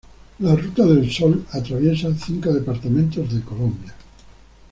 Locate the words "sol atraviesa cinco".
1.11-2.51